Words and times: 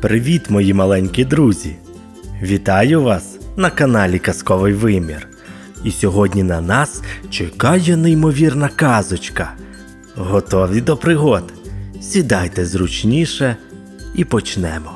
Привіт, 0.00 0.50
мої 0.50 0.74
маленькі 0.74 1.24
друзі! 1.24 1.76
Вітаю 2.42 3.02
вас 3.02 3.38
на 3.56 3.70
каналі 3.70 4.18
Казковий 4.18 4.72
Вимір. 4.72 5.28
І 5.84 5.90
сьогодні 5.90 6.42
на 6.42 6.60
нас 6.60 7.02
чекає 7.30 7.96
неймовірна 7.96 8.68
казочка. 8.68 9.52
Готові 10.16 10.80
до 10.80 10.96
пригод? 10.96 11.52
Сідайте 12.00 12.66
зручніше 12.66 13.56
і 14.14 14.24
почнемо. 14.24 14.90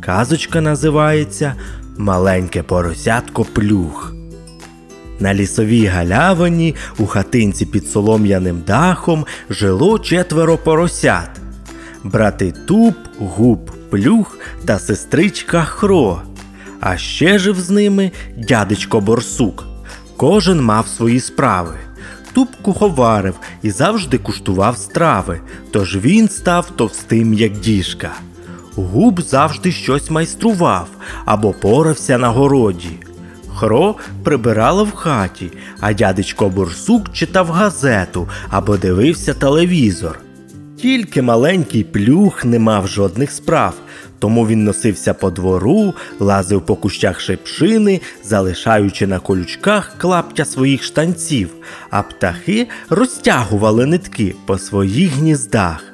Казочка 0.00 0.60
називається 0.60 1.54
Маленьке 1.98 2.62
поросятко 2.62 3.44
плюх. 3.44 4.14
На 5.20 5.34
лісовій 5.34 5.86
галявині 5.86 6.74
у 6.98 7.06
хатинці 7.06 7.66
під 7.66 7.86
солом'яним 7.86 8.62
дахом 8.66 9.26
жило 9.50 9.98
четверо 9.98 10.58
поросят. 10.58 11.30
Брати 12.04 12.52
Туп, 12.66 12.96
Губ, 13.18 13.71
Плюх 13.92 14.38
та 14.64 14.78
сестричка 14.78 15.64
Хро. 15.64 16.22
А 16.80 16.96
ще 16.96 17.38
жив 17.38 17.60
з 17.60 17.70
ними 17.70 18.10
дядечко 18.36 19.00
Борсук. 19.00 19.64
Кожен 20.16 20.62
мав 20.62 20.88
свої 20.88 21.20
справи. 21.20 21.74
Туп 22.32 22.48
куховарив 22.62 23.34
і 23.62 23.70
завжди 23.70 24.18
куштував 24.18 24.76
страви, 24.76 25.40
тож 25.70 25.96
він 25.96 26.28
став 26.28 26.70
товстим, 26.70 27.34
як 27.34 27.52
діжка. 27.52 28.10
Губ 28.74 29.20
завжди 29.22 29.72
щось 29.72 30.10
майстрував 30.10 30.88
або 31.24 31.52
порався 31.52 32.18
на 32.18 32.28
городі. 32.28 32.98
Хро 33.56 33.94
прибирала 34.24 34.82
в 34.82 34.92
хаті, 34.92 35.50
а 35.80 35.92
дядечко 35.92 36.48
Борсук 36.48 37.12
читав 37.12 37.50
газету 37.50 38.28
або 38.50 38.76
дивився 38.76 39.34
телевізор. 39.34 40.18
Тільки 40.82 41.22
маленький 41.22 41.84
плюх 41.84 42.44
не 42.44 42.58
мав 42.58 42.88
жодних 42.88 43.30
справ, 43.30 43.74
тому 44.18 44.46
він 44.46 44.64
носився 44.64 45.14
по 45.14 45.30
двору, 45.30 45.94
лазив 46.20 46.66
по 46.66 46.76
кущах 46.76 47.20
шипшини, 47.20 48.00
залишаючи 48.24 49.06
на 49.06 49.18
колючках 49.18 49.94
клаптя 49.98 50.44
своїх 50.44 50.82
штанців, 50.82 51.50
а 51.90 52.02
птахи 52.02 52.68
розтягували 52.90 53.86
нитки 53.86 54.34
по 54.46 54.58
своїх 54.58 55.12
гніздах. 55.12 55.84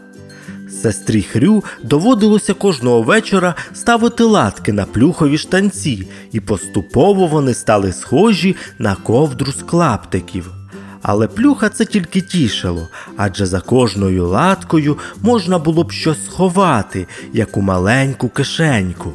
Сестрі 0.83 1.23
Хрю 1.23 1.65
доводилося 1.83 2.55
кожного 2.55 3.03
вечора 3.03 3.55
ставити 3.75 4.25
латки 4.25 4.73
на 4.73 4.85
плюхові 4.85 5.39
штанці, 5.39 6.09
і 6.33 6.41
поступово 6.41 7.27
вони 7.27 7.55
стали 7.55 7.93
схожі 7.93 8.57
на 8.79 8.95
ковдру 8.95 9.53
з 9.53 9.63
клаптиків. 9.63 10.58
Але 11.03 11.27
плюха 11.27 11.69
це 11.69 11.85
тільки 11.85 12.21
тішило, 12.21 12.89
адже 13.17 13.47
за 13.47 13.61
кожною 13.61 14.29
латкою 14.29 14.99
можна 15.23 15.59
було 15.59 15.85
б 15.85 15.93
щось 15.93 16.25
сховати, 16.25 17.07
яку 17.33 17.63
маленьку 17.63 18.29
кишеньку. 18.29 19.13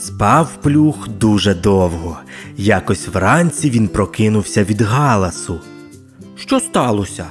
Спав 0.00 0.50
плюх 0.62 1.08
дуже 1.08 1.54
довго. 1.54 2.18
Якось 2.56 3.08
вранці 3.08 3.70
він 3.70 3.88
прокинувся 3.88 4.64
від 4.64 4.80
галасу. 4.80 5.60
Що 6.36 6.60
сталося? 6.60 7.26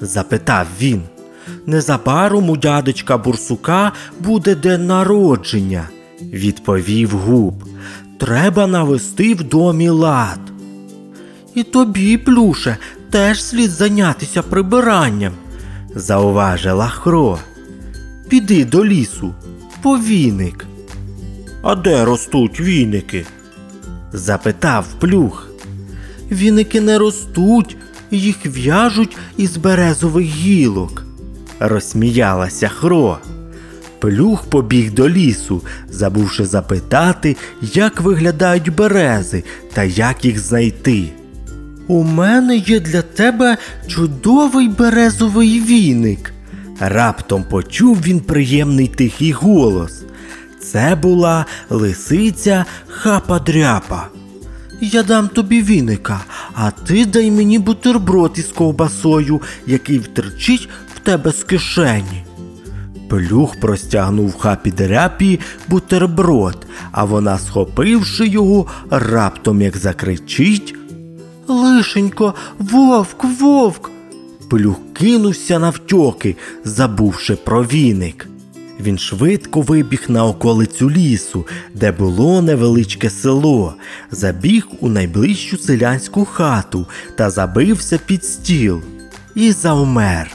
запитав 0.00 0.66
він. 0.80 1.02
Незабаром 1.66 2.50
у 2.50 2.56
дядечка 2.56 3.18
Бурсука 3.18 3.92
буде 4.20 4.54
день 4.54 4.86
народження, 4.86 5.88
відповів 6.22 7.10
губ. 7.10 7.64
Треба 8.18 8.66
навести 8.66 9.34
в 9.34 9.42
домі 9.42 9.88
лад. 9.88 10.40
І 11.54 11.62
тобі, 11.62 12.16
плюше, 12.16 12.76
теж 13.10 13.44
слід 13.44 13.70
зайнятися 13.70 14.42
прибиранням, 14.42 15.32
зауважила 15.94 16.88
Хро. 16.88 17.38
Піди 18.28 18.64
до 18.64 18.84
лісу, 18.84 19.34
по 19.82 19.98
віник. 19.98 20.66
А 21.62 21.74
де 21.74 22.04
ростуть 22.04 22.60
віники? 22.60 23.26
запитав 24.12 24.86
плюх. 25.00 25.50
Віники 26.30 26.80
не 26.80 26.98
ростуть, 26.98 27.76
їх 28.10 28.36
в'яжуть 28.46 29.16
із 29.36 29.56
березових 29.56 30.26
гілок, 30.26 31.04
розсміялася 31.60 32.68
Хро. 32.68 33.18
Плюх 33.98 34.44
побіг 34.44 34.92
до 34.92 35.08
лісу, 35.08 35.62
забувши 35.88 36.46
запитати, 36.46 37.36
як 37.62 38.00
виглядають 38.00 38.74
берези 38.74 39.44
та 39.72 39.82
як 39.82 40.24
їх 40.24 40.38
знайти. 40.38 41.12
У 41.90 42.02
мене 42.02 42.56
є 42.56 42.80
для 42.80 43.02
тебе 43.02 43.56
чудовий 43.86 44.68
березовий 44.68 45.60
віник. 45.60 46.32
Раптом 46.80 47.44
почув 47.44 48.00
він 48.00 48.20
приємний 48.20 48.88
тихий 48.88 49.32
голос. 49.32 50.02
Це 50.62 50.98
була 51.02 51.46
лисиця 51.70 52.64
хапа-дряпа. 52.86 54.00
Я 54.80 55.02
дам 55.02 55.28
тобі 55.28 55.62
віника, 55.62 56.20
а 56.54 56.70
ти 56.70 57.06
дай 57.06 57.30
мені 57.30 57.58
бутерброд 57.58 58.32
із 58.36 58.46
ковбасою, 58.46 59.40
який 59.66 59.98
втерчить 59.98 60.68
в 60.94 60.98
тебе 60.98 61.32
з 61.32 61.44
кишені. 61.44 62.24
Плюх 63.08 63.60
простягнув 63.60 64.38
хапі 64.38 64.70
дряпі 64.70 65.40
бутерброд, 65.68 66.66
а 66.92 67.04
вона, 67.04 67.38
схопивши 67.38 68.26
його, 68.26 68.66
раптом 68.90 69.62
як 69.62 69.76
закричить. 69.76 70.74
Лишенько, 71.50 72.34
вовк, 72.58 73.24
вовк. 73.24 73.90
Плюх 74.50 74.76
кинувся 74.94 75.58
навтьоки, 75.58 76.36
забувши 76.64 77.36
про 77.36 77.64
віник. 77.64 78.26
Він 78.80 78.98
швидко 78.98 79.60
вибіг 79.60 80.04
на 80.08 80.26
околицю 80.26 80.90
лісу, 80.90 81.46
де 81.74 81.92
було 81.92 82.42
невеличке 82.42 83.10
село, 83.10 83.74
забіг 84.10 84.66
у 84.80 84.88
найближчу 84.88 85.58
селянську 85.58 86.24
хату 86.24 86.86
та 87.16 87.30
забився 87.30 87.98
під 88.06 88.24
стіл 88.24 88.82
і 89.34 89.52
завмер. 89.52 90.30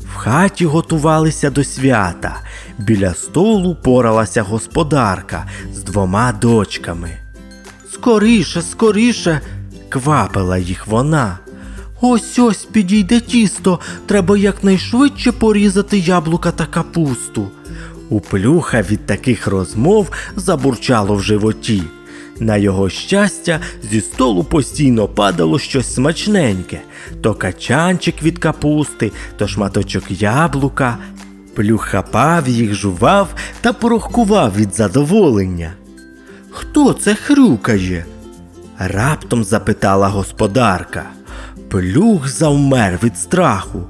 В 0.00 0.14
хаті 0.14 0.66
готувалися 0.66 1.50
до 1.50 1.64
свята. 1.64 2.40
Біля 2.78 3.14
столу 3.14 3.76
поралася 3.82 4.42
господарка 4.42 5.46
з 5.74 5.82
двома 5.82 6.32
дочками. 6.32 7.10
Скоріше, 7.92 8.62
скоріше, 8.62 9.40
квапила 9.92 10.58
їх 10.58 10.86
вона. 10.86 11.38
Ось 12.00 12.38
ось 12.38 12.64
підійде 12.64 13.20
тісто, 13.20 13.80
треба 14.06 14.38
якнайшвидше 14.38 15.32
порізати 15.32 15.98
яблука 15.98 16.50
та 16.50 16.66
капусту. 16.66 17.48
У 18.08 18.20
плюха 18.20 18.82
від 18.82 19.06
таких 19.06 19.46
розмов 19.46 20.10
забурчало 20.36 21.14
в 21.14 21.22
животі. 21.22 21.82
На 22.40 22.56
його 22.56 22.90
щастя, 22.90 23.60
зі 23.90 24.00
столу 24.00 24.44
постійно 24.44 25.08
падало 25.08 25.58
щось 25.58 25.94
смачненьке 25.94 26.80
то 27.20 27.34
качанчик 27.34 28.22
від 28.22 28.38
капусти, 28.38 29.12
то 29.36 29.48
шматочок 29.48 30.04
яблука. 30.08 30.98
Плюх 31.54 31.84
хапав 31.84 32.48
їх, 32.48 32.74
жував 32.74 33.28
та 33.60 33.72
порохкував 33.72 34.56
від 34.56 34.74
задоволення. 34.74 35.72
Хто 36.50 36.92
це 36.92 37.14
хрюкає? 37.14 38.04
Раптом 38.88 39.44
запитала 39.44 40.08
господарка. 40.08 41.04
Плюх 41.68 42.28
завмер 42.28 42.98
від 43.02 43.18
страху, 43.18 43.82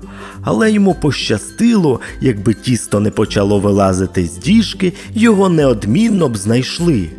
але 0.43 0.73
йому 0.73 0.95
пощастило, 0.95 2.01
якби 2.21 2.55
тісто 2.55 3.01
не 3.01 3.11
почало 3.11 3.59
вилазити 3.59 4.27
з 4.27 4.39
діжки, 4.39 4.93
його 5.15 5.49
неодмінно 5.49 6.29
б 6.29 6.37
знайшли. 6.37 7.11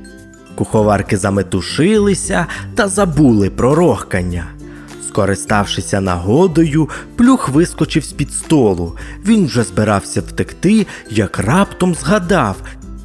Куховарки 0.55 1.17
заметушилися 1.17 2.45
та 2.75 2.87
забули 2.87 3.49
про 3.49 3.75
рохкання. 3.75 4.45
Скориставшися 5.07 6.01
нагодою, 6.01 6.89
плюх 7.15 7.49
вискочив 7.49 8.05
з-під 8.05 8.33
столу. 8.33 8.97
Він 9.25 9.45
вже 9.45 9.63
збирався 9.63 10.21
втекти, 10.21 10.87
як 11.09 11.39
раптом 11.39 11.95
згадав, 11.95 12.55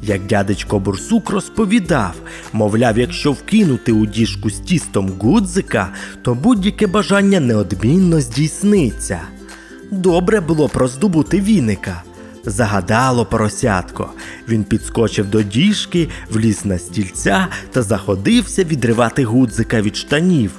як 0.03 0.27
дядечко 0.27 0.79
Бурсук 0.79 1.29
розповідав, 1.29 2.13
мовляв, 2.53 2.97
якщо 2.97 3.31
вкинути 3.31 3.91
у 3.91 4.05
діжку 4.05 4.49
з 4.49 4.59
тістом 4.59 5.11
гудзика, 5.19 5.89
то 6.21 6.35
будь-яке 6.35 6.87
бажання 6.87 7.39
неодмінно 7.39 8.21
здійсниться. 8.21 9.19
Добре 9.91 10.41
було 10.41 10.67
б 10.67 10.71
роздобути 10.73 11.41
віника. 11.41 12.03
Загадало 12.45 13.25
поросятко. 13.25 14.09
Він 14.47 14.63
підскочив 14.63 15.29
до 15.29 15.43
діжки, 15.43 16.09
вліз 16.29 16.65
на 16.65 16.79
стільця 16.79 17.47
та 17.71 17.81
заходився 17.81 18.63
відривати 18.63 19.25
гудзика 19.25 19.81
від 19.81 19.95
штанів. 19.95 20.51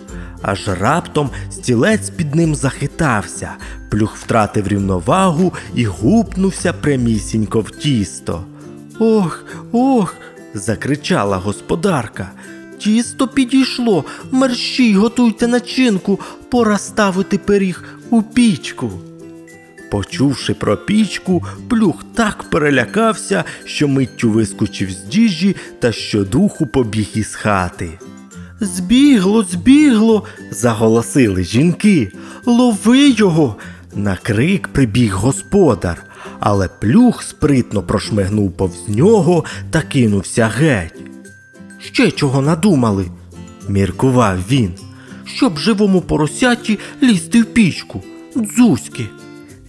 Аж 0.43 0.69
раптом 0.69 1.31
стілець 1.51 2.11
під 2.11 2.35
ним 2.35 2.55
захитався, 2.55 3.51
плюх 3.91 4.17
втратив 4.17 4.69
рівновагу 4.69 5.53
і 5.75 5.85
гупнувся 5.85 6.73
прямісінько 6.73 7.61
в 7.61 7.71
тісто. 7.71 8.45
Ох, 9.01 9.45
ох. 9.73 10.15
закричала 10.55 11.37
господарка. 11.37 12.31
Тісто 12.79 13.29
підійшло, 13.29 14.05
мерщій 14.31 14.95
готуйте 14.95 15.47
начинку, 15.47 16.21
пора 16.49 16.79
ставити 16.79 17.39
пиріг 17.39 17.85
у 18.11 18.23
пічку. 18.23 18.91
Почувши 19.91 20.55
про 20.55 20.77
пічку, 20.77 21.45
плюх 21.69 22.05
так 22.15 22.43
перелякався, 22.51 23.45
що 23.65 23.89
миттю 23.89 24.31
вискочив 24.31 24.91
з 24.91 24.99
діжі 24.99 25.57
та 25.79 25.93
щодуху 25.93 26.67
побіг 26.67 27.09
із 27.15 27.35
хати. 27.35 27.99
Збігло, 28.61 29.43
збігло, 29.43 30.25
заголосили 30.51 31.45
жінки. 31.45 32.13
Лови 32.47 33.09
його. 33.09 33.57
На 33.95 34.17
крик 34.17 34.69
прибіг 34.69 35.15
господар, 35.15 36.05
але 36.41 36.69
плюх 36.69 37.23
спритно 37.23 37.83
прошмигнув 37.83 38.53
повз 38.53 38.89
нього 38.89 39.45
та 39.71 39.83
кинувся 39.83 40.47
геть. 40.47 40.95
Ще 41.79 42.11
чого 42.11 42.43
надумали, 42.43 43.07
міркував 43.69 44.39
він, 44.51 44.73
щоб 45.25 45.59
живому 45.59 46.01
поросяті 46.01 46.79
лізти 47.03 47.43
в 47.43 47.45
пічку, 47.45 48.03
дзузьки. 48.37 49.07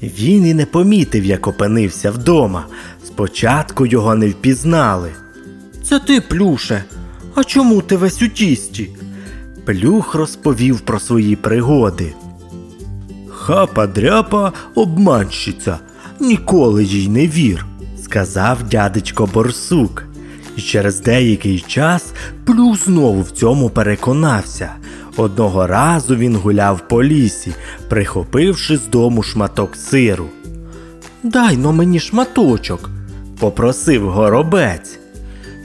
Він 0.03 0.45
і 0.45 0.53
не 0.53 0.65
помітив, 0.65 1.25
як 1.25 1.47
опинився 1.47 2.11
вдома. 2.11 2.65
Спочатку 3.05 3.85
його 3.85 4.15
не 4.15 4.29
впізнали. 4.29 5.11
Це 5.83 5.99
ти, 5.99 6.21
плюше. 6.21 6.83
А 7.35 7.43
чому 7.43 7.81
ти 7.81 7.97
весь 7.97 8.21
у 8.21 8.27
тісті? 8.27 8.89
Плюх 9.65 10.15
розповів 10.15 10.79
про 10.79 10.99
свої 10.99 11.35
пригоди. 11.35 12.13
Хапа 13.29 13.87
дряпа 13.87 14.53
обманщиця, 14.75 15.79
ніколи 16.21 16.83
їй 16.83 17.09
не 17.09 17.27
вір, 17.27 17.65
сказав 18.03 18.63
дядечко 18.63 19.29
Борсук. 19.33 20.03
І 20.57 20.61
через 20.61 20.99
деякий 20.99 21.63
час 21.67 22.05
плюх 22.45 22.85
знову 22.85 23.21
в 23.21 23.31
цьому 23.31 23.69
переконався. 23.69 24.69
Одного 25.17 25.67
разу 25.67 26.15
він 26.15 26.35
гуляв 26.35 26.87
по 26.87 27.03
лісі, 27.03 27.51
прихопивши 27.89 28.77
з 28.77 28.87
дому 28.87 29.23
шматок 29.23 29.75
сиру. 29.75 30.25
Дай 31.23 31.57
но 31.57 31.73
мені 31.73 31.99
шматочок, 31.99 32.89
попросив 33.39 34.09
горобець. 34.09 34.99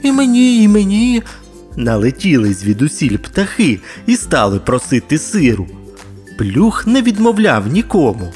І 0.03 0.11
мені, 0.11 0.63
і 0.63 0.67
мені. 0.67 1.23
Налетіли 1.75 2.53
звідусіль 2.53 3.17
птахи 3.17 3.79
і 4.05 4.15
стали 4.15 4.59
просити 4.59 5.17
сиру. 5.17 5.67
Плюх 6.37 6.87
не 6.87 7.01
відмовляв 7.01 7.67
нікому. 7.67 8.31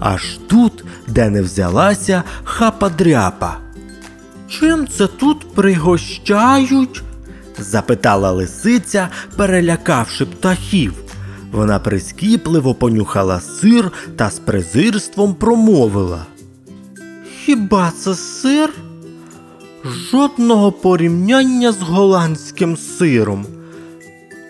Аж 0.00 0.38
тут, 0.48 0.84
де 1.06 1.30
не 1.30 1.42
взялася 1.42 2.22
хапа 2.44 2.88
дряпа. 2.88 3.56
Чим 4.48 4.88
це 4.88 5.06
тут 5.06 5.54
пригощають? 5.54 7.02
запитала 7.58 8.30
лисиця, 8.30 9.08
перелякавши 9.36 10.26
птахів. 10.26 10.94
Вона 11.52 11.78
прискіпливо 11.78 12.74
понюхала 12.74 13.40
сир 13.40 13.92
та 14.16 14.30
з 14.30 14.38
презирством 14.38 15.34
промовила. 15.34 16.26
Хіба 17.44 17.92
це 17.98 18.14
сир? 18.14 18.72
Жодного 20.10 20.72
порівняння 20.72 21.72
з 21.72 21.80
голландським 21.80 22.76
сиром. 22.76 23.46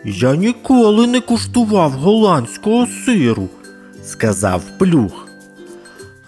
Я 0.04 0.37
ніколи 0.37 1.06
не 1.06 1.20
куштував 1.20 1.92
голландського 1.92 2.87
сиру, 3.04 3.49
сказав 4.04 4.62
плюх. 4.78 5.25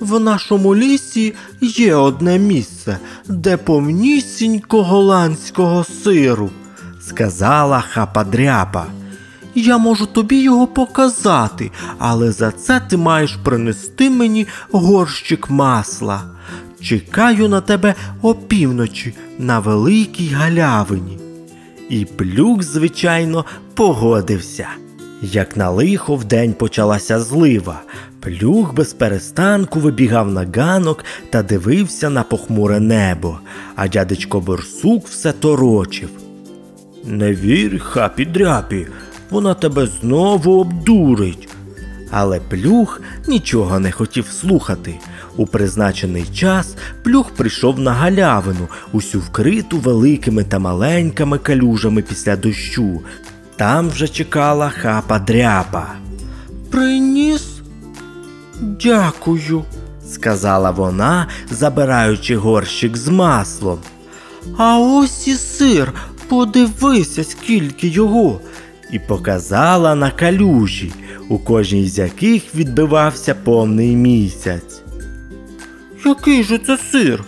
В 0.01 0.21
нашому 0.21 0.77
лісі 0.77 1.35
є 1.61 1.95
одне 1.95 2.39
місце, 2.39 2.99
де 3.29 3.57
повнісінько 3.57 4.83
голландського 4.83 5.85
сиру, 5.85 6.51
сказала 7.01 7.81
хападряпа. 7.81 8.87
Я 9.55 9.79
можу 9.79 10.07
тобі 10.07 10.43
його 10.43 10.67
показати, 10.67 11.71
але 11.99 12.33
за 12.33 12.51
це 12.51 12.81
ти 12.81 12.97
маєш 12.97 13.37
принести 13.45 14.11
мені 14.11 14.47
горщик 14.71 15.51
масла. 15.51 16.23
Чекаю 16.81 17.49
на 17.49 17.61
тебе 17.61 17.95
опівночі 18.23 19.15
на 19.39 19.59
великій 19.59 20.29
галявині. 20.29 21.19
І 21.89 22.05
плюк, 22.05 22.63
звичайно, 22.63 23.45
погодився. 23.75 24.69
Як 25.23 25.57
на 25.57 25.71
лихо 25.71 26.17
вдень 26.17 26.53
почалася 26.55 27.21
злива, 27.21 27.81
плюх 28.21 28.75
без 28.75 28.93
перестанку 28.93 29.81
вибігав 29.81 30.31
на 30.31 30.47
ганок 30.55 31.05
та 31.31 31.43
дивився 31.43 32.11
на 32.11 32.23
похмуре 32.23 32.81
небо, 32.81 33.39
а 33.77 33.89
дядечко 33.89 34.41
Борсук 34.41 35.09
все 35.09 35.33
торочив. 35.33 36.09
Не 37.05 37.35
вір, 37.35 37.81
хапі 37.81 38.25
дряпі, 38.25 38.87
вона 39.31 39.55
тебе 39.55 39.89
знову 40.01 40.61
обдурить. 40.61 41.49
Але 42.11 42.41
плюх 42.41 43.01
нічого 43.29 43.79
не 43.79 43.93
хотів 43.93 44.27
слухати. 44.27 44.95
У 45.37 45.47
призначений 45.47 46.25
час 46.35 46.77
плюх 47.03 47.31
прийшов 47.31 47.79
на 47.79 47.93
галявину, 47.93 48.69
усю 48.93 49.21
вкриту 49.21 49.79
великими 49.79 50.45
та 50.45 50.59
маленькими 50.59 51.39
калюжами 51.39 52.03
після 52.03 52.37
дощу. 52.37 53.01
Там 53.59 53.89
вже 53.89 54.09
чекала 54.09 54.71
хапа 54.71 55.19
дряпа. 55.19 55.87
Приніс? 56.71 57.61
Дякую, 58.61 59.65
сказала 60.09 60.71
вона, 60.71 61.27
забираючи 61.51 62.37
горщик 62.37 62.97
з 62.97 63.09
маслом. 63.09 63.79
А 64.57 64.79
ось 64.79 65.29
і 65.29 65.35
сир, 65.35 65.93
подивися, 66.29 67.25
скільки 67.25 67.89
його, 67.89 68.41
і 68.93 68.99
показала 68.99 69.95
на 69.95 70.11
калюжі, 70.11 70.93
у 71.29 71.39
кожній 71.39 71.89
з 71.89 71.99
яких 71.99 72.55
відбивався 72.55 73.35
повний 73.35 73.97
місяць. 73.97 74.83
Який 76.05 76.45
же 76.45 76.59
це 76.59 76.79
сир? 76.93 77.25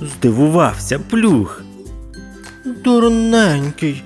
здивувався 0.00 0.98
плюх. 0.98 1.62
Дурненький, 2.84 4.02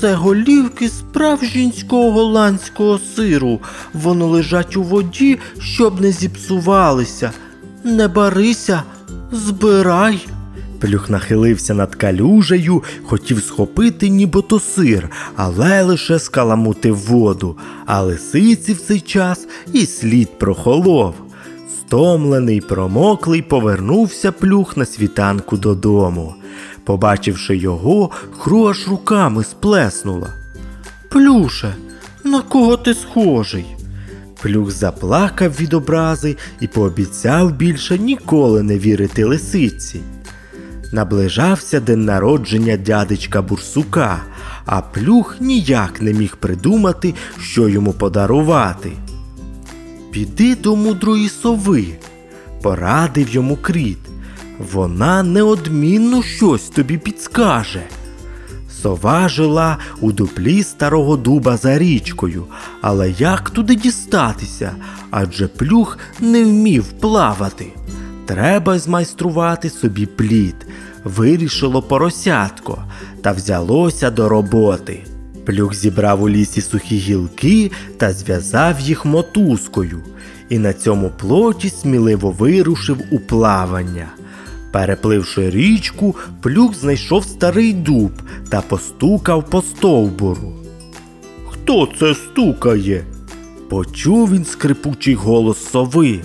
це 0.00 0.14
голівки 0.14 0.88
справжнінського 0.88 2.12
голландського 2.12 3.00
сиру. 3.16 3.60
Вони 3.94 4.24
лежать 4.24 4.76
у 4.76 4.82
воді, 4.82 5.38
щоб 5.60 6.00
не 6.00 6.12
зіпсувалися. 6.12 7.30
Не 7.84 8.08
барися, 8.08 8.82
збирай. 9.32 10.26
Плюх 10.80 11.10
нахилився 11.10 11.74
над 11.74 11.94
калюжею, 11.94 12.82
хотів 13.04 13.42
схопити 13.42 14.08
нібито 14.08 14.60
сир, 14.60 15.10
але 15.36 15.82
лише 15.82 16.18
скаламутив 16.18 16.96
воду, 16.96 17.56
а 17.86 18.02
лисиці 18.02 18.72
в 18.72 18.80
цей 18.80 19.00
час 19.00 19.46
і 19.72 19.86
слід 19.86 20.38
прохолов. 20.38 21.14
Стомлений, 21.80 22.60
промоклий, 22.60 23.42
повернувся 23.42 24.32
плюх 24.32 24.76
на 24.76 24.86
світанку 24.86 25.56
додому. 25.56 26.34
Побачивши 26.88 27.56
його, 27.56 28.10
хру 28.38 28.68
аж 28.68 28.88
руками 28.88 29.44
сплеснула. 29.44 30.28
Плюше, 31.10 31.74
на 32.24 32.42
кого 32.42 32.76
ти 32.76 32.94
схожий? 32.94 33.66
Плюх 34.42 34.70
заплакав 34.70 35.50
від 35.60 35.74
образи 35.74 36.36
і 36.60 36.66
пообіцяв 36.66 37.52
більше 37.52 37.98
ніколи 37.98 38.62
не 38.62 38.78
вірити 38.78 39.24
лисиці. 39.24 40.00
Наближався 40.92 41.80
день 41.80 42.04
народження 42.04 42.76
дядечка 42.76 43.42
Бурсука, 43.42 44.22
а 44.66 44.80
плюх 44.80 45.36
ніяк 45.40 46.02
не 46.02 46.12
міг 46.12 46.36
придумати, 46.36 47.14
що 47.40 47.68
йому 47.68 47.92
подарувати. 47.92 48.92
Піди 50.12 50.56
до 50.56 50.76
мудрої 50.76 51.28
сови, 51.28 51.86
порадив 52.62 53.28
йому 53.28 53.56
кріт. 53.56 54.07
Вона 54.58 55.22
неодмінно 55.22 56.22
щось 56.22 56.68
тобі 56.68 56.98
підскаже. 56.98 57.82
Сова 58.82 59.28
жила 59.28 59.78
у 60.00 60.12
дуплі 60.12 60.62
старого 60.62 61.16
дуба 61.16 61.56
за 61.56 61.78
річкою, 61.78 62.44
але 62.80 63.10
як 63.10 63.50
туди 63.50 63.74
дістатися? 63.74 64.72
Адже 65.10 65.48
плюх 65.48 65.98
не 66.20 66.44
вмів 66.44 66.84
плавати. 66.84 67.66
Треба 68.26 68.78
змайструвати 68.78 69.70
собі 69.70 70.06
плід, 70.06 70.66
вирішило 71.04 71.82
поросятко 71.82 72.84
та 73.22 73.32
взялося 73.32 74.10
до 74.10 74.28
роботи. 74.28 75.04
Плюх 75.46 75.74
зібрав 75.74 76.22
у 76.22 76.28
лісі 76.28 76.60
сухі 76.60 76.96
гілки 76.96 77.70
та 77.96 78.12
зв'язав 78.12 78.80
їх 78.80 79.04
мотузкою, 79.04 80.00
і 80.48 80.58
на 80.58 80.72
цьому 80.72 81.10
плоті 81.18 81.70
сміливо 81.70 82.30
вирушив 82.30 82.98
у 83.10 83.18
плавання. 83.18 84.06
Перепливши 84.72 85.50
річку, 85.50 86.16
плюх 86.40 86.74
знайшов 86.74 87.24
старий 87.24 87.72
дуб 87.72 88.12
та 88.50 88.60
постукав 88.60 89.50
по 89.50 89.62
стовбуру. 89.62 90.52
Хто 91.50 91.88
це 91.98 92.14
стукає? 92.14 93.04
Почув 93.68 94.32
він 94.32 94.44
скрипучий 94.44 95.14
голос 95.14 95.70
сови. 95.70 96.20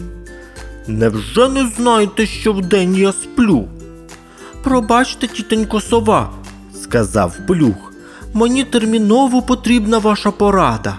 Невже 0.87 1.49
не 1.49 1.67
знаєте, 1.77 2.25
що 2.25 2.53
вдень 2.53 2.95
я 2.95 3.11
сплю? 3.11 3.67
Пробачте, 4.63 5.27
тітенько 5.27 5.81
сова, 5.81 6.29
сказав 6.81 7.37
плюх. 7.47 7.93
Мені 8.33 8.63
терміново 8.63 9.41
потрібна 9.41 9.97
ваша 9.97 10.31
порада. 10.31 10.97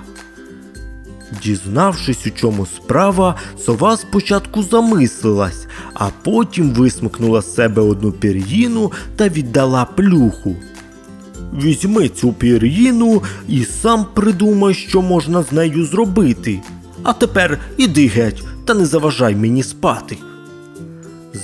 Дізнавшись, 1.42 2.26
у 2.26 2.30
чому 2.30 2.66
справа, 2.66 3.34
сова 3.64 3.96
спочатку 3.96 4.62
замислилась, 4.62 5.66
а 5.94 6.08
потім 6.22 6.70
висмикнула 6.70 7.42
з 7.42 7.54
себе 7.54 7.82
одну 7.82 8.12
пір'їну 8.12 8.92
та 9.16 9.28
віддала 9.28 9.84
плюху. 9.84 10.56
Візьми 11.62 12.08
цю 12.08 12.32
пір'їну 12.32 13.22
і 13.48 13.64
сам 13.64 14.06
придумай, 14.14 14.74
що 14.74 15.02
можна 15.02 15.42
з 15.42 15.52
нею 15.52 15.84
зробити. 15.84 16.60
А 17.02 17.12
тепер 17.12 17.58
іди 17.76 18.06
геть 18.06 18.42
та 18.64 18.74
не 18.74 18.86
заважай 18.86 19.36
мені 19.36 19.62
спати. 19.62 20.16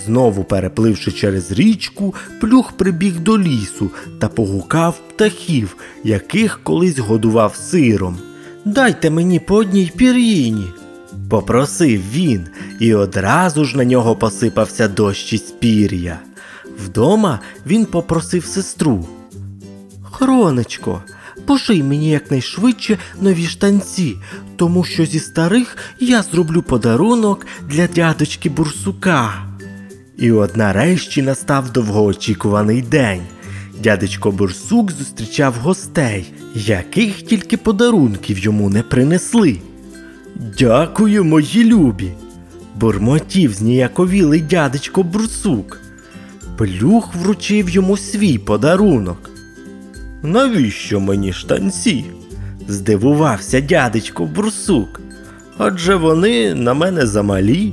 Знову 0.07 0.45
перепливши 0.45 1.13
через 1.13 1.53
річку, 1.53 2.15
плюх 2.41 2.73
прибіг 2.73 3.21
до 3.21 3.39
лісу 3.39 3.91
та 4.19 4.29
погукав 4.29 5.01
птахів, 5.09 5.77
яких 6.05 6.61
колись 6.63 6.99
годував 6.99 7.57
сиром. 7.57 8.19
Дайте 8.65 9.11
мені 9.11 9.41
по 9.41 9.57
одній 9.57 9.93
пір'їні. 9.97 10.67
Попросив 11.31 12.03
він, 12.13 12.47
і 12.79 12.95
одразу 12.95 13.65
ж 13.65 13.77
на 13.77 13.85
нього 13.85 14.17
посипався 14.17 14.89
дощ 14.89 15.33
із 15.33 15.41
пір'я. 15.41 16.19
Вдома 16.85 17.41
він 17.67 17.87
попросив 17.87 18.45
сестру. 18.45 19.09
Хронечко, 20.03 21.03
поший 21.47 21.83
мені 21.83 22.11
якнайшвидше 22.11 22.99
нові 23.21 23.47
штанці, 23.47 24.17
тому 24.57 24.85
що 24.85 25.07
зі 25.07 25.21
старих 25.21 25.77
я 26.01 26.23
зроблю 26.23 26.63
подарунок 26.63 27.47
для 27.69 27.87
дядочки 27.87 28.51
Бурсука. 28.51 29.33
І 30.19 30.33
от 30.33 30.57
нарешті 30.57 31.23
настав 31.23 31.73
довгоочікуваний 31.73 32.83
день. 32.83 33.23
Дядечко 33.83 34.31
Бурсук 34.31 34.93
зустрічав 34.93 35.55
гостей, 35.55 36.33
яких 36.55 37.23
тільки 37.23 37.57
подарунків 37.57 38.39
йому 38.39 38.71
не 38.71 38.83
принесли. 38.83 39.59
Дякую, 40.59 41.25
мої 41.25 41.65
любі. 41.65 42.13
бурмотів 42.77 43.55
зніяковілий 43.55 44.41
дядечко 44.41 45.03
Бурсук. 45.03 45.81
Плюх 46.57 47.15
вручив 47.15 47.71
йому 47.71 47.97
свій 47.97 48.39
подарунок. 48.39 49.31
Навіщо 50.23 51.01
мені 51.01 51.33
штанці? 51.33 52.05
здивувався 52.69 53.61
дядечко 53.61 54.27
Бурсук. 54.27 55.01
Адже 55.59 55.97
вони 55.97 56.55
на 56.55 56.75
мене 56.75 57.07
замалі. 57.07 57.73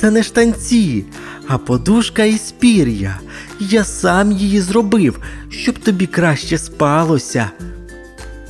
Це 0.00 0.10
не 0.10 0.22
штанці, 0.22 1.04
а 1.46 1.58
подушка 1.58 2.24
із 2.24 2.52
пір'я. 2.58 3.18
Я 3.60 3.84
сам 3.84 4.32
її 4.32 4.60
зробив, 4.60 5.20
щоб 5.48 5.78
тобі 5.78 6.06
краще 6.06 6.58
спалося. 6.58 7.50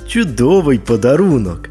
Чудовий 0.08 0.78
подарунок, 0.78 1.67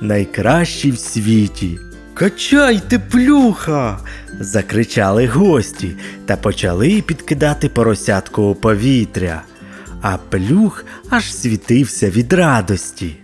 найкращий 0.00 0.90
в 0.90 0.98
світі. 0.98 1.78
Качайте 2.14 2.98
плюха. 2.98 3.98
закричали 4.40 5.26
гості 5.26 5.96
та 6.26 6.36
почали 6.36 7.02
підкидати 7.02 7.68
поросятку 7.68 8.42
у 8.42 8.54
повітря. 8.54 9.42
А 10.02 10.16
плюх 10.16 10.84
аж 11.10 11.34
світився 11.34 12.10
від 12.10 12.32
радості. 12.32 13.16